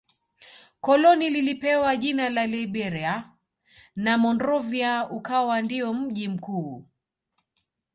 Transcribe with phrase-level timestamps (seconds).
[0.81, 3.31] Koloni lilipewa jina la Liberia
[3.95, 6.85] na Monrovia ukawa ndio mji mkuu